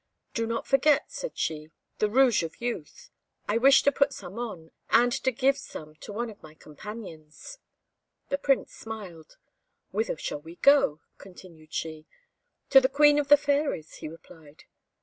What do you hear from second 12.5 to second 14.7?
"To the Queen of the Fairies," he replied.